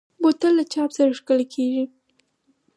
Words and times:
بوتل 0.21 0.53
له 0.59 0.63
چاپ 0.73 0.89
سره 0.97 1.17
ښکلي 1.19 1.45
کېږي. 1.53 1.83